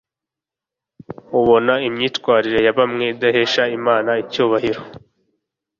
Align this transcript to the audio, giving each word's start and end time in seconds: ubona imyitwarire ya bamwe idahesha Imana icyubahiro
ubona 1.39 1.73
imyitwarire 1.87 2.59
ya 2.65 2.73
bamwe 2.77 3.03
idahesha 3.13 3.63
Imana 3.77 4.11
icyubahiro 4.23 4.81